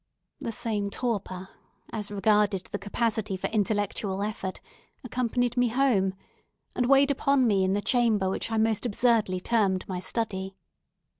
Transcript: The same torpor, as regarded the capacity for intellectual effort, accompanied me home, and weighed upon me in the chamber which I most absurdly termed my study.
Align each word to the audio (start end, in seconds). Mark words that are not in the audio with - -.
The 0.39 0.51
same 0.51 0.89
torpor, 0.89 1.49
as 1.93 2.09
regarded 2.09 2.65
the 2.71 2.79
capacity 2.79 3.37
for 3.37 3.49
intellectual 3.51 4.23
effort, 4.23 4.59
accompanied 5.03 5.55
me 5.55 5.67
home, 5.67 6.15
and 6.75 6.87
weighed 6.87 7.11
upon 7.11 7.45
me 7.45 7.63
in 7.63 7.73
the 7.73 7.83
chamber 7.83 8.27
which 8.27 8.51
I 8.51 8.57
most 8.57 8.87
absurdly 8.87 9.39
termed 9.39 9.87
my 9.87 9.99
study. 9.99 10.55